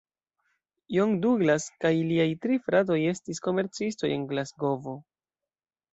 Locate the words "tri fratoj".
2.45-2.99